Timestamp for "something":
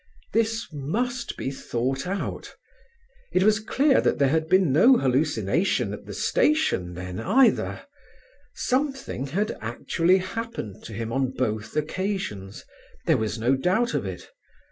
8.55-9.27